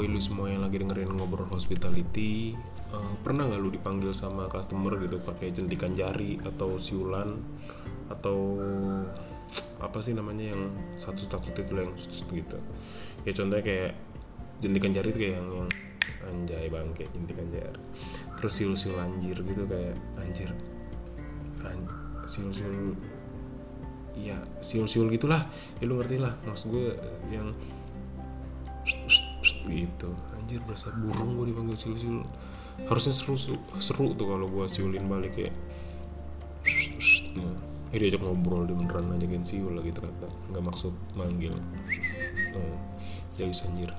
[0.00, 2.56] oh lu semua yang lagi dengerin ngobrol hospitality
[2.96, 7.36] uh, pernah nggak lu dipanggil sama customer gitu pakai jentikan jari atau siulan
[8.08, 8.56] atau
[9.84, 11.92] apa sih namanya yang satu satu itu yang
[12.32, 12.58] gitu?
[13.28, 13.92] Ya contohnya kayak
[14.64, 15.68] jentikan jari itu kayak yang, yang
[16.32, 17.80] anjay bangke jentikan jari.
[18.40, 20.48] Terus siul siul anjir gitu kayak anjir
[21.60, 21.76] an,
[22.24, 22.96] siul siul
[24.16, 25.44] ya siul siul gitulah.
[25.76, 26.88] Ya lu ngerti lah maksud gue
[27.28, 27.52] yang
[29.70, 32.20] gitu anjir berasa burung gue dipanggil siul siul
[32.90, 33.38] harusnya seru
[33.78, 35.54] seru tuh kalau gue siulin balik kayak
[37.90, 40.30] eh diajak ngobrol dia beneran ngajakin siul lagi ternyata.
[40.50, 41.54] Nggak maksud manggil.
[43.34, 43.90] Jadi anjir.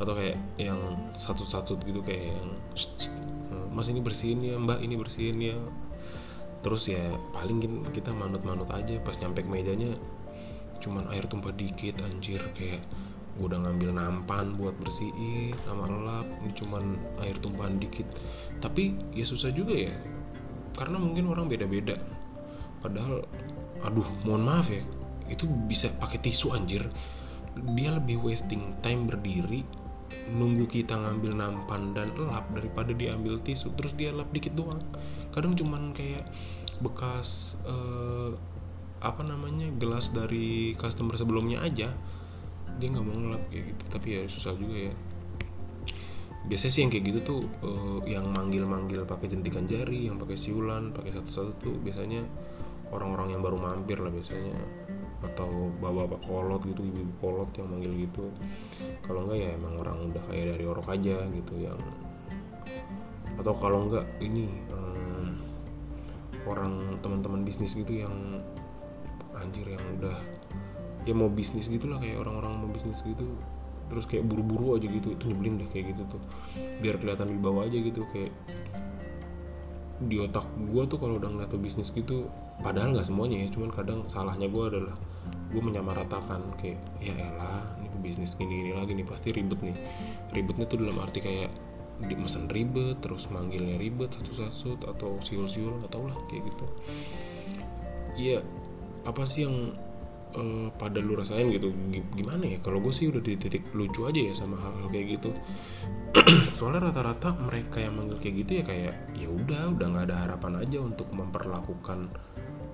[0.00, 0.80] Atau kayak yang
[1.14, 2.50] satu-satu gitu kayak yang
[3.74, 5.56] mas ini bersihin ya mbak ini bersihin ya.
[6.64, 7.04] Terus ya
[7.36, 7.60] paling
[7.92, 9.92] kita manut-manut aja pas nyampe ke mejanya
[10.80, 12.80] cuman air tumpah dikit anjir kayak
[13.34, 16.84] gue udah ngambil nampan buat bersihin sama lap ini cuman
[17.26, 18.06] air tumpahan dikit.
[18.62, 19.94] Tapi ya susah juga ya.
[20.78, 21.98] Karena mungkin orang beda-beda.
[22.78, 23.26] Padahal
[23.82, 24.82] aduh mohon maaf ya.
[25.26, 26.86] Itu bisa pakai tisu anjir.
[27.74, 29.66] Dia lebih wasting time berdiri
[30.24, 33.74] nunggu kita ngambil nampan dan lap daripada diambil tisu.
[33.74, 34.78] Terus dia lap dikit doang.
[35.34, 36.22] Kadang cuman kayak
[36.78, 38.30] bekas uh,
[39.04, 41.92] apa namanya gelas dari customer sebelumnya aja
[42.80, 43.84] dia nggak mau ngelap kayak gitu.
[43.90, 44.94] Tapi ya susah juga ya.
[46.44, 50.92] Biasanya sih yang kayak gitu tuh uh, yang manggil-manggil pakai jentikan jari yang pakai siulan
[50.92, 52.20] pakai satu-satu tuh biasanya
[52.92, 54.58] orang-orang yang baru mampir lah biasanya.
[55.24, 58.28] Atau bapak-bapak kolot gitu ibu-ibu kolot yang manggil gitu.
[59.00, 61.80] Kalau enggak ya emang orang udah kayak dari orok aja gitu yang
[63.34, 65.42] atau kalau enggak ini um,
[66.46, 68.14] orang teman-teman bisnis gitu yang
[69.34, 70.14] anjir yang udah
[71.04, 73.24] ya mau bisnis gitulah kayak orang-orang mau bisnis gitu.
[73.92, 76.22] Terus kayak buru-buru aja gitu itu nyebelin deh kayak gitu tuh.
[76.80, 78.32] Biar kelihatan di bawah aja gitu kayak
[80.04, 82.26] di otak gue tuh kalau udah ngeliat bisnis gitu
[82.66, 84.98] padahal nggak semuanya ya cuman kadang salahnya gue adalah
[85.54, 89.76] gue menyamaratakan kayak ya elah ini bisnis gini gini lagi nih pasti ribet nih.
[90.34, 91.50] Ribetnya tuh dalam arti kayak
[91.94, 96.66] di mesen ribet terus manggilnya ribet satu-satu atau siul-siul atau lah kayak gitu.
[98.18, 98.38] Iya
[99.06, 99.76] apa sih yang
[100.34, 101.70] uh, pada lu rasain gitu
[102.14, 102.58] gimana ya?
[102.60, 105.30] Kalau gue sih udah di titik lucu aja ya sama hal-hal kayak gitu.
[106.56, 110.52] Soalnya rata-rata mereka yang manggil kayak gitu ya kayak ya udah udah nggak ada harapan
[110.62, 112.10] aja untuk memperlakukan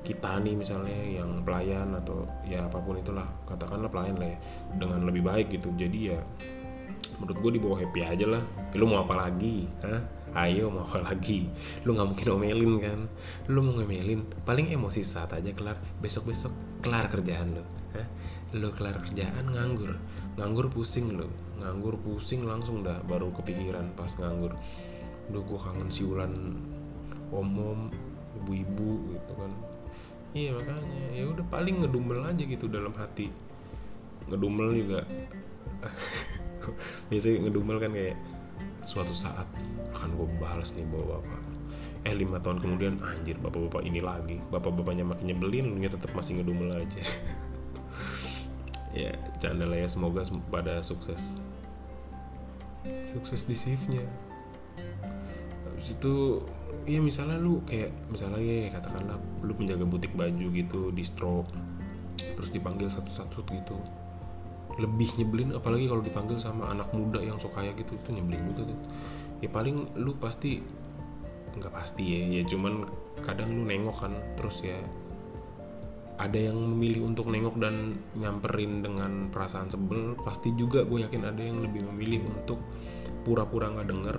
[0.01, 4.39] kita nih misalnya yang pelayan atau ya apa pun itulah katakanlah pelayan lah ya
[4.77, 5.73] dengan lebih baik gitu.
[5.77, 6.19] Jadi ya
[7.21, 8.43] menurut gue dibawa happy aja lah.
[8.77, 10.20] Lu mau apa lagi Hah?
[10.35, 11.51] Ayo mau apa lagi?
[11.83, 13.01] Lu nggak mungkin omelin kan?
[13.51, 16.53] Lu mau ngomelin paling emosi saat aja kelar besok besok
[16.83, 17.65] kelar kerjaan lu.
[17.95, 18.07] Hah?
[18.51, 19.95] lu kelar kerjaan nganggur.
[20.35, 21.31] Nganggur pusing lu.
[21.63, 24.59] Nganggur pusing langsung dah baru kepikiran pas nganggur.
[25.31, 26.33] Duh gue kangen siulan
[27.31, 27.95] om-om
[28.43, 29.53] ibu-ibu gitu kan.
[30.35, 31.03] Iya makanya.
[31.15, 33.31] Ya udah paling ngedumel aja gitu dalam hati.
[34.27, 35.01] Ngedumel juga.
[37.11, 38.19] Biasanya ngedumel kan kayak
[38.83, 39.47] suatu saat
[39.95, 41.43] akan gue balas nih bawa bapak.
[42.09, 44.41] Eh lima tahun kemudian anjir bapak-bapak ini lagi.
[44.49, 47.03] Bapak-bapaknya makin nyebelin lu tetap masih ngedumel aja.
[48.91, 51.39] Ya canda lah ya semoga pada sukses.
[53.15, 54.03] Sukses di shiftnya.
[55.63, 56.43] Habis itu
[56.91, 59.15] iya misalnya lu kayak misalnya ya katakanlah
[59.47, 61.47] lu menjaga butik baju gitu di stroke
[62.35, 63.77] terus dipanggil satu-satu gitu
[64.81, 68.73] lebih nyebelin apalagi kalau dipanggil sama anak muda yang sok kaya gitu itu nyebelin juga
[68.73, 68.79] tuh.
[69.45, 70.61] Ya paling lu pasti
[71.51, 72.87] nggak pasti ya ya cuman
[73.27, 74.79] kadang lu nengok kan terus ya
[76.21, 81.41] ada yang memilih untuk nengok dan nyamperin dengan perasaan sebel pasti juga gue yakin ada
[81.41, 82.61] yang lebih memilih untuk
[83.25, 84.17] pura-pura nggak -pura denger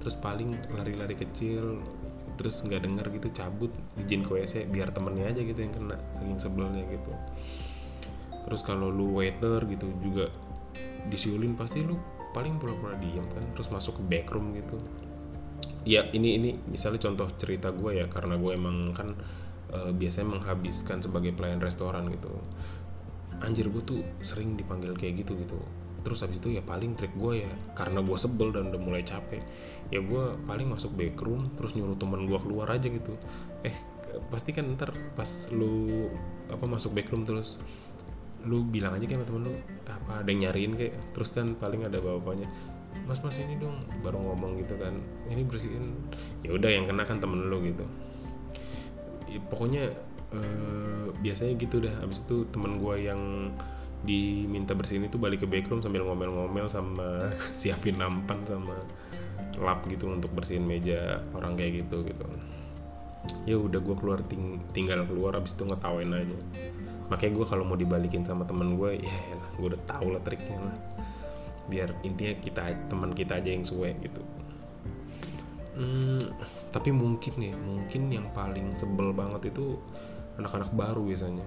[0.00, 1.78] terus paling lari-lari kecil
[2.40, 3.70] terus nggak denger gitu cabut
[4.00, 7.12] izin ke WC biar temennya aja gitu yang kena saking sebelnya gitu
[8.46, 10.28] terus kalau lu waiter gitu juga
[11.06, 11.98] disiulin pasti lu
[12.32, 14.80] paling pura-pura diem kan terus masuk ke backroom gitu.
[15.82, 19.12] Ya ini ini misalnya contoh cerita gue ya karena gue emang kan
[19.68, 22.30] e, biasanya menghabiskan sebagai pelayan restoran gitu.
[23.42, 25.58] Anjir gue tuh sering dipanggil kayak gitu gitu.
[26.02, 29.42] Terus habis itu ya paling trik gue ya karena gue sebel dan udah mulai capek
[29.92, 33.12] ya gue paling masuk backroom terus nyuruh temen gue keluar aja gitu.
[33.66, 33.74] Eh
[34.32, 36.08] pasti kan ntar pas lu
[36.48, 37.60] apa masuk backroom terus
[38.46, 39.52] lu bilang aja kayak sama temen lu
[39.86, 40.94] apa ada yang nyariin kayak?
[41.14, 42.50] Terus kan paling ada bapaknya
[43.08, 43.74] mas mas ini dong
[44.04, 44.94] baru ngomong gitu kan
[45.26, 45.90] ini bersihin.
[46.46, 47.84] Ya udah yang kena kan temen lu gitu.
[49.26, 49.90] Ya, pokoknya
[50.36, 51.94] eh, biasanya gitu dah.
[52.04, 53.52] Abis itu temen gue yang
[54.02, 58.74] diminta bersihin itu balik ke backroom sambil ngomel-ngomel sama siapin nampan sama
[59.62, 62.24] lap gitu untuk bersihin meja orang kayak gitu gitu.
[63.46, 66.38] Ya udah gue keluar ting tinggal keluar abis itu ngetawain aja
[67.12, 70.56] makanya gue kalau mau dibalikin sama temen gue ya lah gue udah tau lah triknya
[70.56, 70.76] lah.
[71.68, 74.24] Biar intinya kita teman kita aja yang suwe gitu.
[75.76, 76.20] Hmm,
[76.72, 79.76] tapi mungkin nih mungkin yang paling sebel banget itu
[80.40, 81.44] anak-anak baru biasanya.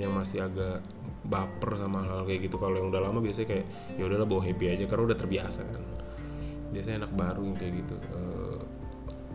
[0.00, 0.80] Yang masih agak
[1.28, 2.56] baper sama hal, -hal kayak gitu.
[2.56, 3.66] Kalau yang udah lama biasanya kayak
[4.00, 5.84] ya udahlah bawa happy aja karena udah terbiasa kan.
[6.72, 8.60] Biasanya anak baru yang kayak gitu uh,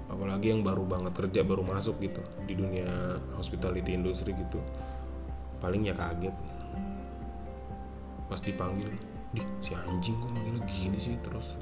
[0.08, 4.58] apalagi yang baru banget kerja baru masuk gitu di dunia hospitality industry gitu
[5.58, 6.36] paling ya kaget.
[8.28, 8.92] Pas dipanggil
[9.32, 11.16] di si anjing kok manggilnya gini sih?
[11.24, 11.56] Terus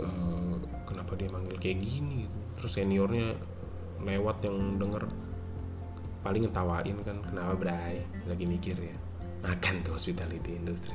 [0.00, 0.56] uh,
[0.88, 2.28] kenapa dia manggil kayak gini?
[2.60, 3.36] Terus seniornya
[4.02, 5.06] lewat yang denger
[6.22, 8.02] paling ngetawain kan kenapa bray?
[8.26, 8.96] Lagi mikir ya.
[9.42, 10.94] Makan tuh hospitality industry.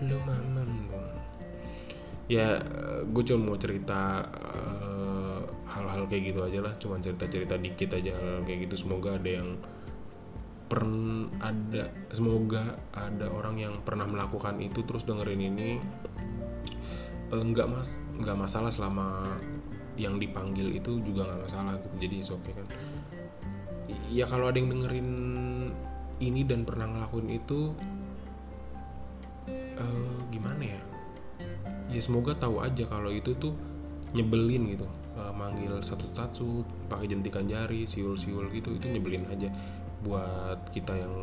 [0.00, 0.88] Lu mamam
[2.26, 2.58] ya
[3.06, 5.40] gue cuma mau cerita eh,
[5.70, 6.74] hal-hal kayak gitu aja lah.
[6.80, 8.74] Cuma cerita-cerita dikit aja hal, hal kayak gitu.
[8.80, 9.60] Semoga ada yang
[10.66, 15.70] pernah ada semoga ada orang yang pernah melakukan itu terus dengerin ini.
[17.26, 19.38] Eh, nggak mas nggak masalah selama
[19.98, 22.66] yang dipanggil itu juga nggak masalah gitu jadi oke okay kan.
[24.10, 25.08] Ya kalau ada yang dengerin
[26.22, 27.74] ini dan pernah ngelakuin itu
[29.78, 30.82] uh, gimana ya?
[31.90, 33.54] Ya semoga tahu aja kalau itu tuh
[34.14, 34.86] nyebelin gitu.
[35.16, 39.48] Uh, manggil satu-satu pakai jentikan jari siul-siul gitu itu nyebelin aja
[40.04, 41.14] buat kita yang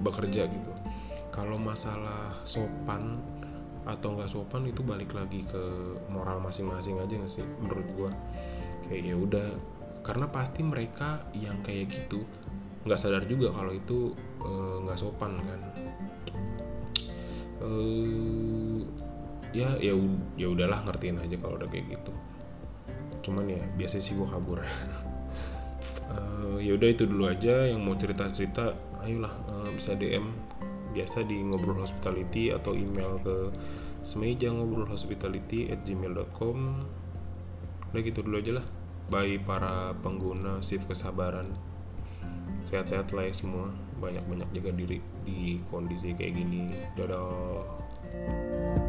[0.00, 0.72] bekerja gitu.
[1.32, 3.20] Kalau masalah sopan
[3.86, 5.62] atau nggak sopan itu balik lagi ke
[6.10, 8.10] moral masing-masing aja nggak sih menurut gua.
[8.90, 9.48] Kayak ya udah
[10.02, 12.22] karena pasti mereka yang kayak gitu
[12.86, 15.60] nggak sadar juga kalau itu eh, nggak uh, sopan kan.
[17.56, 18.84] Uh,
[19.56, 19.96] ya ya
[20.36, 22.12] ya udahlah ngertiin aja kalau udah kayak gitu.
[23.22, 24.62] Cuman ya biasa sih gua kabur
[26.12, 30.26] uh, ya udah itu dulu aja yang mau cerita cerita ayolah uh, bisa dm
[30.96, 33.52] biasa di ngobrol hospitality atau email ke
[34.06, 36.58] semeja ngobrol hospitality at gmail.com
[37.96, 38.66] udah gitu dulu aja lah.
[39.08, 41.48] Bye para pengguna shift kesabaran.
[42.68, 43.72] Sehat-sehat lah ya semua.
[44.02, 46.68] Banyak-banyak jaga diri di kondisi kayak gini.
[46.98, 48.84] Dadah